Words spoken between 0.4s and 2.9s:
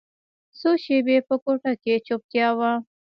څو شېبې په کوټه کښې چوپتيا وه.